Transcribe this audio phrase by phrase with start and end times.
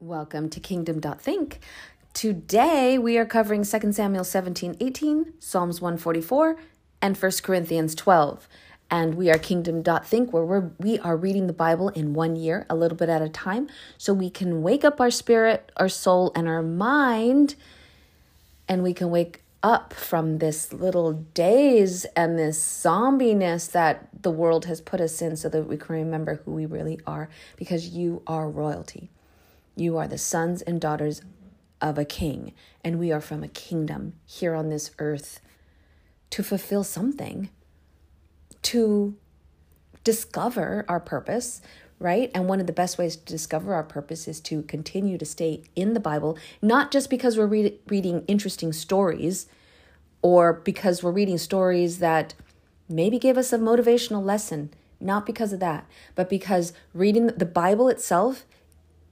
[0.00, 1.58] Welcome to Kingdom.Think.
[2.14, 6.56] Today we are covering 2 Samuel 17 18, Psalms 144,
[7.02, 8.46] and 1 Corinthians 12.
[8.92, 12.76] And we are Kingdom.Think, where we're, we are reading the Bible in one year, a
[12.76, 16.46] little bit at a time, so we can wake up our spirit, our soul, and
[16.46, 17.56] our mind,
[18.68, 24.66] and we can wake up from this little daze and this zombiness that the world
[24.66, 28.22] has put us in so that we can remember who we really are because you
[28.28, 29.10] are royalty.
[29.78, 31.22] You are the sons and daughters
[31.80, 35.38] of a king, and we are from a kingdom here on this earth
[36.30, 37.48] to fulfill something,
[38.62, 39.16] to
[40.02, 41.62] discover our purpose,
[42.00, 42.28] right?
[42.34, 45.62] And one of the best ways to discover our purpose is to continue to stay
[45.76, 49.46] in the Bible, not just because we're re- reading interesting stories
[50.22, 52.34] or because we're reading stories that
[52.88, 55.86] maybe give us a motivational lesson, not because of that,
[56.16, 58.44] but because reading the Bible itself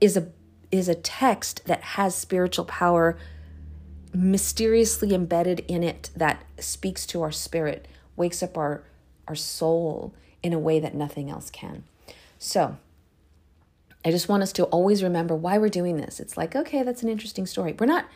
[0.00, 0.32] is a
[0.70, 3.16] is a text that has spiritual power
[4.14, 8.82] mysteriously embedded in it that speaks to our spirit, wakes up our,
[9.26, 11.84] our soul in a way that nothing else can.
[12.38, 12.76] So,
[14.04, 16.20] I just want us to always remember why we're doing this.
[16.20, 17.74] It's like, okay, that's an interesting story.
[17.78, 18.06] We're not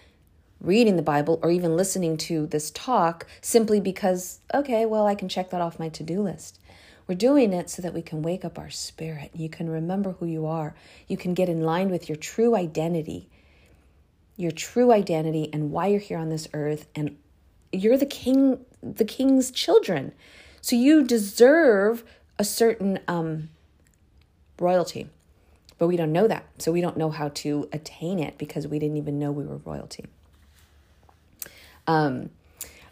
[0.61, 5.29] reading the Bible or even listening to this talk simply because, okay, well, I can
[5.29, 6.61] check that off my to do list.
[7.07, 9.31] We're doing it so that we can wake up our spirit.
[9.35, 10.75] You can remember who you are.
[11.09, 13.29] You can get in line with your true identity,
[14.37, 17.17] your true identity and why you're here on this earth and
[17.73, 20.13] you're the king the king's children.
[20.61, 22.05] So you deserve
[22.39, 23.51] a certain um
[24.59, 25.09] royalty.
[25.79, 26.45] But we don't know that.
[26.59, 29.57] So we don't know how to attain it because we didn't even know we were
[29.57, 30.07] royalty.
[31.87, 32.31] Um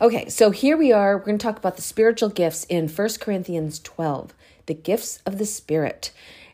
[0.02, 1.18] Okay, so here we are.
[1.18, 4.32] We're going to talk about the spiritual gifts in 1 Corinthians 12,
[4.64, 6.10] the gifts of the Spirit.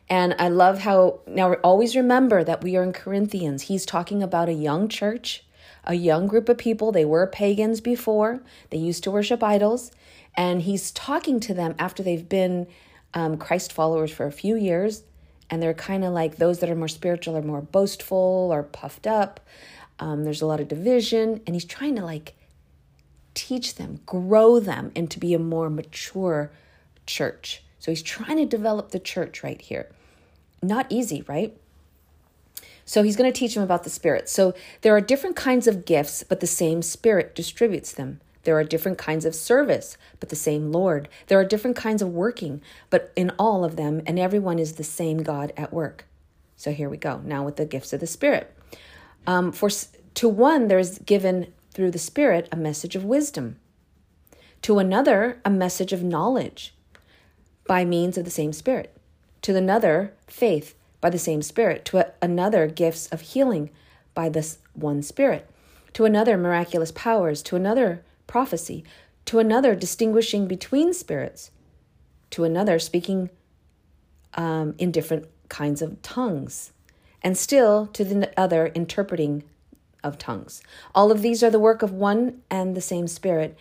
[0.09, 3.63] And I love how now always remember that we are in Corinthians.
[3.63, 5.45] He's talking about a young church,
[5.85, 6.91] a young group of people.
[6.91, 9.93] They were pagans before, they used to worship idols.
[10.35, 12.67] And he's talking to them after they've been
[13.13, 15.03] um, Christ followers for a few years.
[15.49, 19.07] And they're kind of like those that are more spiritual are more boastful or puffed
[19.07, 19.39] up.
[19.99, 21.39] Um, there's a lot of division.
[21.47, 22.33] And he's trying to like
[23.37, 26.51] teach them, grow them, and to be a more mature
[27.05, 27.61] church.
[27.77, 29.89] So he's trying to develop the church right here.
[30.63, 31.55] Not easy, right?
[32.83, 34.27] So he's going to teach them about the Spirit.
[34.27, 38.21] So there are different kinds of gifts, but the same Spirit distributes them.
[38.43, 41.07] There are different kinds of service, but the same Lord.
[41.27, 44.83] There are different kinds of working, but in all of them, and everyone is the
[44.83, 46.05] same God at work.
[46.55, 47.21] So here we go.
[47.23, 48.51] Now with the gifts of the Spirit.
[49.27, 53.55] Um, for to one, there's given through the Spirit, a message of wisdom.
[54.63, 56.73] To another, a message of knowledge
[57.67, 58.97] by means of the same Spirit.
[59.43, 61.85] To another, faith by the same Spirit.
[61.85, 63.69] To another, gifts of healing
[64.15, 65.47] by this one Spirit.
[65.93, 67.43] To another, miraculous powers.
[67.43, 68.83] To another, prophecy.
[69.25, 71.51] To another, distinguishing between spirits.
[72.31, 73.29] To another, speaking
[74.33, 76.71] um, in different kinds of tongues.
[77.21, 79.43] And still to the other, interpreting
[80.03, 80.61] of tongues.
[80.93, 83.57] All of these are the work of one and the same Spirit,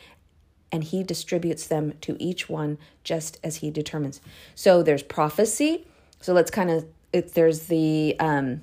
[0.71, 4.21] and He distributes them to each one just as He determines.
[4.55, 5.87] So there's prophecy.
[6.21, 8.63] So let's kind of there's the um,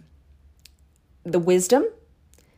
[1.24, 1.86] the wisdom,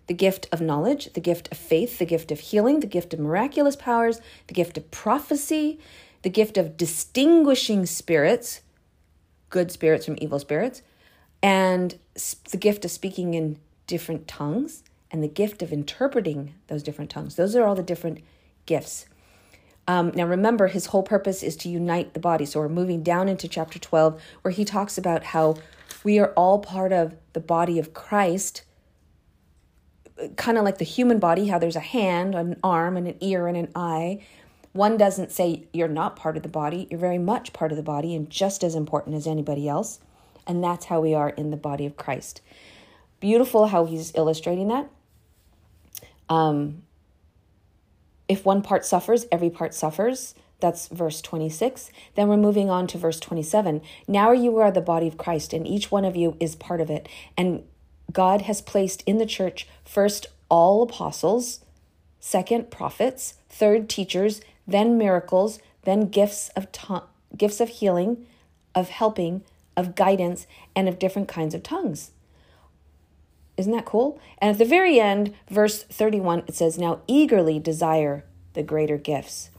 [0.07, 3.19] the gift of knowledge, the gift of faith, the gift of healing, the gift of
[3.19, 5.79] miraculous powers, the gift of prophecy,
[6.23, 8.61] the gift of distinguishing spirits,
[9.49, 10.81] good spirits from evil spirits,
[11.41, 11.99] and
[12.51, 17.35] the gift of speaking in different tongues and the gift of interpreting those different tongues.
[17.35, 18.19] Those are all the different
[18.66, 19.05] gifts.
[19.88, 22.45] Um, now, remember, his whole purpose is to unite the body.
[22.45, 25.57] So we're moving down into chapter 12, where he talks about how
[26.03, 28.63] we are all part of the body of Christ,
[30.38, 33.47] kind of like the human body, how there's a hand, an arm, and an ear,
[33.47, 34.23] and an eye.
[34.71, 37.83] One doesn't say you're not part of the body, you're very much part of the
[37.83, 39.99] body and just as important as anybody else.
[40.47, 42.41] And that's how we are in the body of Christ.
[43.25, 44.88] Beautiful how he's illustrating that.
[46.30, 46.83] Um,
[48.27, 50.36] if one part suffers, every part suffers.
[50.60, 51.89] That's verse 26.
[52.13, 53.81] Then we're moving on to verse 27.
[54.07, 56.92] Now you are the body of Christ, and each one of you is part of
[56.92, 57.10] it.
[57.36, 57.63] And
[58.12, 61.62] God has placed in the church first all apostles,
[62.19, 67.06] second prophets, third teachers, then miracles, then gifts of to-
[67.36, 68.28] gifts of healing,
[68.75, 69.42] of helping,
[69.75, 70.45] of guidance,
[70.75, 72.12] and of different kinds of tongues.
[73.57, 74.19] Isn't that cool?
[74.40, 79.50] And at the very end, verse 31, it says, Now eagerly desire the greater gifts.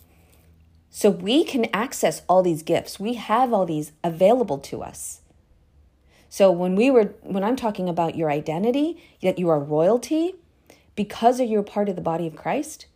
[0.91, 2.99] So we can access all these gifts.
[2.99, 5.21] We have all these available to us.
[6.29, 10.35] So when we were when I'm talking about your identity, that you are royalty
[10.95, 12.87] because you're part of the body of Christ,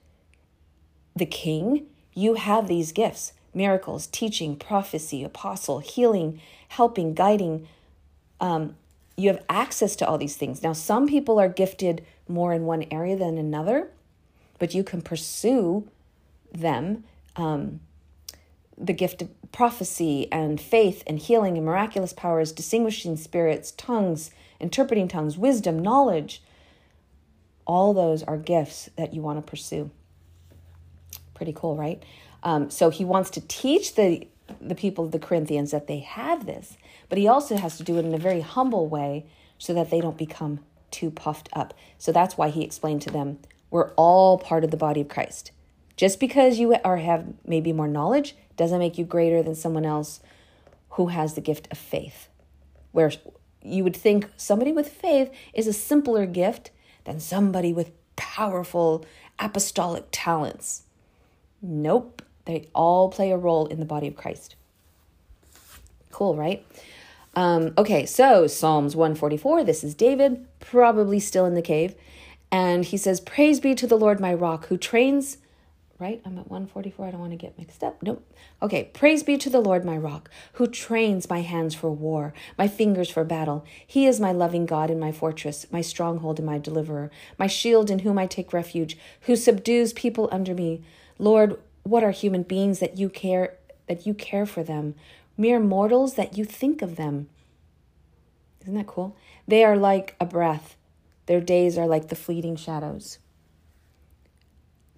[1.15, 7.67] the king, you have these gifts miracles, teaching, prophecy, apostle, healing, helping, guiding.
[8.41, 8.77] Um,
[9.21, 10.63] you have access to all these things.
[10.63, 13.91] Now, some people are gifted more in one area than another,
[14.59, 15.89] but you can pursue
[16.53, 17.05] them.
[17.37, 17.81] Um,
[18.81, 25.07] the gift of prophecy and faith and healing and miraculous powers, distinguishing spirits, tongues, interpreting
[25.07, 26.43] tongues, wisdom, knowledge.
[27.67, 29.91] All those are gifts that you want to pursue.
[31.35, 32.03] Pretty cool, right?
[32.43, 34.27] Um, so he wants to teach the
[34.61, 36.77] the people of the Corinthians that they have this,
[37.09, 39.27] but he also has to do it in a very humble way
[39.59, 40.61] so that they don't become
[40.91, 41.75] too puffed up.
[41.99, 43.39] So that's why he explained to them,
[43.71, 45.53] we're all part of the body of Christ.
[45.97, 50.21] Just because you are have maybe more knowledge doesn't make you greater than someone else
[50.91, 52.29] who has the gift of faith.
[52.93, 53.13] Where
[53.63, 56.71] you would think somebody with faith is a simpler gift
[57.05, 59.05] than somebody with powerful
[59.39, 60.83] apostolic talents.
[61.63, 64.57] Nope, they all play a role in the body of Christ.
[66.11, 66.67] Cool, right?
[67.35, 71.95] Um, okay, so Psalms 144, this is David, probably still in the cave.
[72.51, 75.39] And he says, Praise be to the Lord my rock, who trains
[76.01, 76.23] right?
[76.25, 77.07] I'm at 144.
[77.07, 78.03] I don't want to get mixed up.
[78.03, 78.27] Nope.
[78.63, 78.85] Okay.
[78.95, 83.11] Praise be to the Lord, my rock, who trains my hands for war, my fingers
[83.11, 83.65] for battle.
[83.87, 87.91] He is my loving God and my fortress, my stronghold and my deliverer, my shield
[87.91, 90.83] in whom I take refuge, who subdues people under me.
[91.19, 93.57] Lord, what are human beings that you care
[93.89, 94.95] that you care for them?
[95.37, 97.29] Mere mortals that you think of them.
[98.63, 99.17] Isn't that cool?
[99.49, 100.77] They are like a breath.
[101.27, 103.19] Their days are like the fleeting shadows.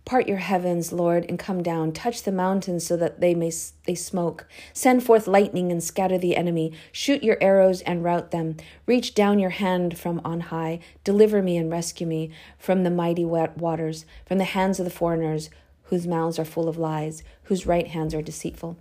[0.04, 1.92] Part your heavens, Lord, and come down.
[1.92, 3.52] Touch the mountains so that they may
[3.86, 4.46] they smoke.
[4.72, 6.72] Send forth lightning and scatter the enemy.
[6.90, 8.56] Shoot your arrows and rout them.
[8.84, 10.80] Reach down your hand from on high.
[11.04, 14.90] Deliver me and rescue me from the mighty wet waters, from the hands of the
[14.90, 15.50] foreigners,
[15.92, 18.78] whose mouths are full of lies, whose right hands are deceitful.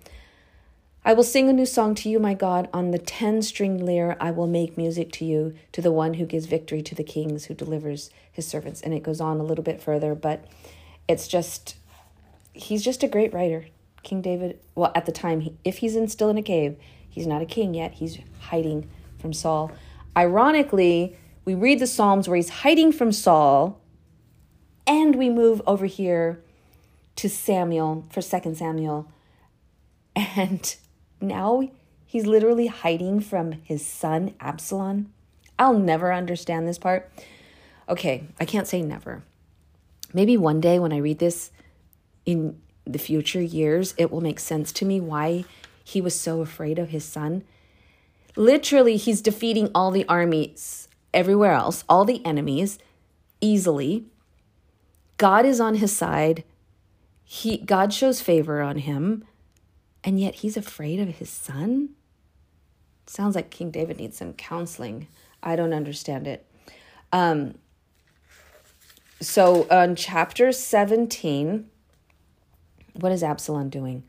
[1.04, 2.70] I will sing a new song to you, my God.
[2.72, 6.26] On the ten stringed lyre, I will make music to you, to the one who
[6.26, 8.80] gives victory to the kings, who delivers his servants.
[8.80, 10.46] And it goes on a little bit further, but
[11.06, 11.76] it's just
[12.54, 13.66] he's just a great writer.
[14.04, 16.78] King David, well, at the time, if he's in, still in a cave,
[17.10, 17.96] he's not a king yet.
[17.96, 19.70] He's hiding from Saul.
[20.16, 23.82] Ironically, we read the Psalms where he's hiding from Saul,
[24.88, 26.42] and we move over here
[27.22, 29.08] to Samuel for Second Samuel,
[30.16, 30.76] and
[31.20, 31.70] now
[32.06, 35.12] he's literally hiding from his son Absalom.
[35.58, 37.12] I'll never understand this part.
[37.88, 39.24] Okay, I can't say never
[40.14, 41.52] maybe one day when I read this
[42.26, 45.46] in the future years, it will make sense to me why
[45.84, 47.44] he was so afraid of his son.
[48.36, 52.80] Literally, he's defeating all the armies everywhere else, all the enemies
[53.40, 54.06] easily.
[55.18, 56.44] God is on his side.
[57.34, 59.24] He God shows favor on him,
[60.04, 61.92] and yet he's afraid of his son?
[63.08, 65.08] Sounds like King David needs some counseling.
[65.42, 66.46] I don't understand it.
[67.14, 67.56] Um,
[69.22, 71.70] so on chapter 17,
[73.00, 74.04] what is Absalom doing?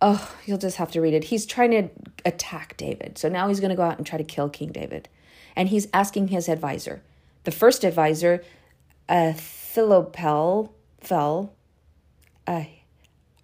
[0.00, 1.24] Oh, you'll just have to read it.
[1.24, 1.90] He's trying to
[2.24, 3.18] attack David.
[3.18, 5.10] So now he's going to go out and try to kill King David.
[5.54, 7.02] And he's asking his advisor.
[7.44, 8.42] The first advisor,
[9.06, 11.55] Ahithophel, fell,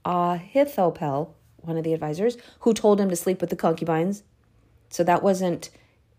[0.05, 4.23] Ahithophel, one of the advisors, who told him to sleep with the concubines.
[4.91, 5.71] So that wasn't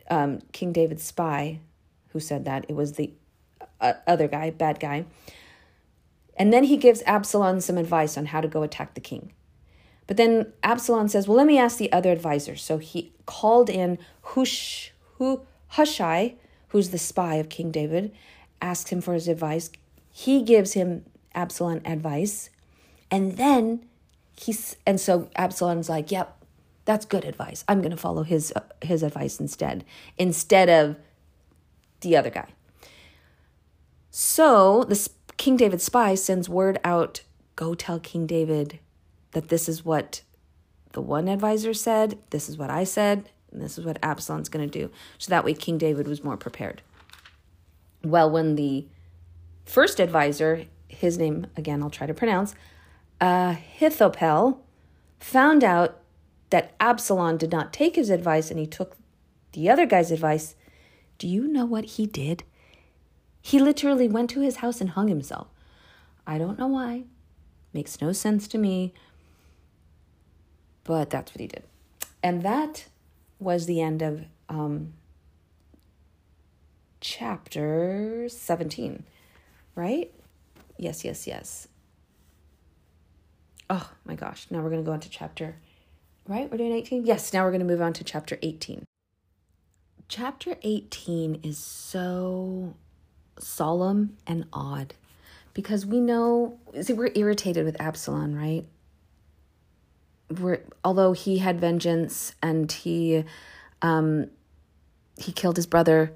[0.09, 1.59] um, King David's spy
[2.09, 2.65] who said that.
[2.69, 3.11] It was the
[3.81, 5.05] uh, other guy, bad guy.
[6.37, 9.33] And then he gives Absalom some advice on how to go attack the king.
[10.07, 12.63] But then Absalom says, Well, let me ask the other advisors.
[12.63, 16.35] So he called in Hush, Hu, Hushai,
[16.69, 18.11] who's the spy of King David,
[18.61, 19.69] asks him for his advice.
[20.11, 22.49] He gives him Absalom advice.
[23.13, 23.85] And then
[24.35, 26.35] he's, and so Absalom's like, Yep,
[26.85, 27.63] that's good advice.
[27.67, 29.85] I'm going to follow his, uh, his advice instead,
[30.17, 30.95] instead of
[32.01, 32.47] the other guy.
[34.09, 37.21] So the King David spy sends word out
[37.55, 38.79] go tell King David
[39.33, 40.23] that this is what
[40.93, 44.67] the one advisor said, this is what I said, and this is what Absalom's going
[44.67, 44.91] to do.
[45.19, 46.81] So that way King David was more prepared.
[48.03, 48.87] Well, when the
[49.65, 52.55] first advisor, his name again I'll try to pronounce,
[53.23, 54.61] Ahithophel,
[55.17, 56.01] found out
[56.49, 58.97] that Absalom did not take his advice and he took
[59.53, 60.55] the other guy's advice,
[61.17, 62.43] do you know what he did?
[63.41, 65.47] He literally went to his house and hung himself.
[66.27, 67.03] I don't know why.
[67.71, 68.93] Makes no sense to me.
[70.83, 71.63] But that's what he did.
[72.21, 72.87] And that
[73.39, 74.93] was the end of um,
[76.99, 79.05] chapter 17,
[79.75, 80.11] right?
[80.77, 81.69] Yes, yes, yes.
[83.75, 84.45] Oh my gosh.
[84.51, 85.55] Now we're going to go on to chapter,
[86.27, 86.47] right?
[86.51, 87.07] We're doing 18?
[87.07, 88.85] Yes, now we're going to move on to chapter 18.
[90.07, 92.75] Chapter 18 is so
[93.39, 94.93] solemn and odd
[95.55, 98.63] because we know, see, we're irritated with Absalom, right?
[100.29, 103.23] We're, although he had vengeance and he,
[103.81, 104.29] um,
[105.17, 106.13] he killed his brother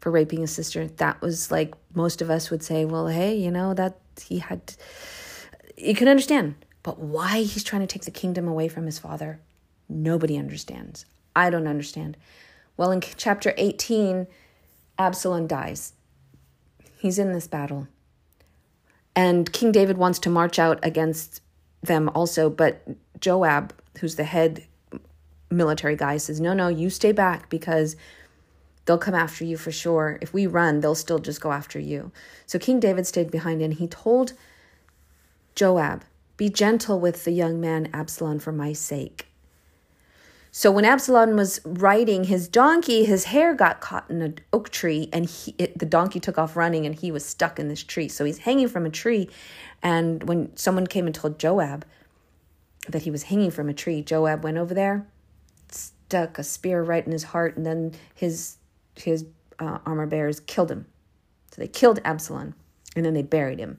[0.00, 0.86] for raping his sister.
[0.86, 4.74] That was like most of us would say, well, hey, you know, that he had,
[5.74, 6.66] you can understand.
[6.82, 9.40] But why he's trying to take the kingdom away from his father,
[9.88, 11.06] nobody understands.
[11.34, 12.16] I don't understand.
[12.76, 14.26] Well, in chapter 18,
[14.98, 15.92] Absalom dies.
[16.98, 17.88] He's in this battle.
[19.14, 21.40] And King David wants to march out against
[21.82, 22.82] them also, but
[23.20, 24.64] Joab, who's the head
[25.50, 27.96] military guy, says, No, no, you stay back because
[28.84, 30.18] they'll come after you for sure.
[30.20, 32.12] If we run, they'll still just go after you.
[32.46, 34.34] So King David stayed behind and he told
[35.54, 36.04] Joab,
[36.38, 39.26] Be gentle with the young man Absalom for my sake.
[40.50, 45.10] So when Absalom was riding his donkey, his hair got caught in an oak tree,
[45.12, 48.08] and he, it, the donkey took off running, and he was stuck in this tree.
[48.08, 49.28] So he's hanging from a tree,
[49.82, 51.84] and when someone came and told Joab
[52.88, 55.06] that he was hanging from a tree, Joab went over there,
[55.70, 58.56] stuck a spear right in his heart, and then his
[58.94, 59.26] his
[59.58, 60.86] uh, armor bearers killed him.
[61.50, 62.54] So they killed Absalom
[62.96, 63.78] and then they buried him.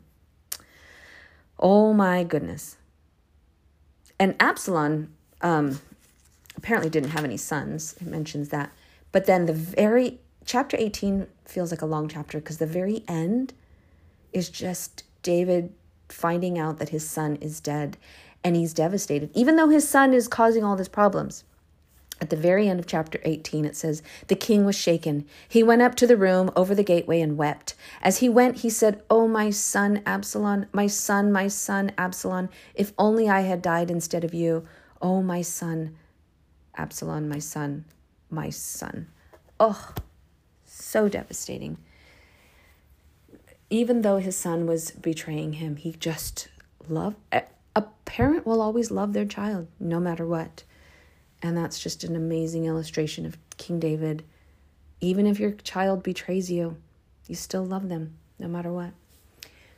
[1.60, 2.78] Oh my goodness.
[4.18, 5.80] And Absalom um,
[6.56, 7.96] apparently didn't have any sons.
[8.00, 8.72] It mentions that.
[9.12, 13.54] But then the very chapter 18 feels like a long chapter because the very end
[14.32, 15.74] is just David
[16.08, 17.98] finding out that his son is dead
[18.44, 21.44] and he's devastated, even though his son is causing all these problems.
[22.22, 25.26] At the very end of chapter 18, it says, The king was shaken.
[25.48, 27.76] He went up to the room over the gateway and wept.
[28.02, 32.92] As he went, he said, Oh, my son Absalom, my son, my son Absalom, if
[32.98, 34.68] only I had died instead of you.
[35.02, 35.96] Oh, my son
[36.76, 37.86] Absalom, my son,
[38.30, 39.08] my son.
[39.60, 39.94] Oh,
[40.66, 41.78] so devastating.
[43.70, 46.50] Even though his son was betraying him, he just
[46.88, 47.18] loved.
[47.32, 47.42] Eh,
[47.76, 50.64] a parent will always love their child, no matter what.
[51.42, 54.24] And that's just an amazing illustration of King David.
[55.02, 56.78] Even if your child betrays you,
[57.28, 58.92] you still love them no matter what.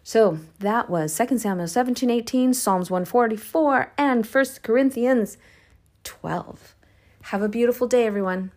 [0.04, 5.38] So that was 2 Samuel 17 18, Psalms 144, and 1 Corinthians
[6.04, 6.76] 12.
[7.26, 8.52] Have a beautiful day, everyone.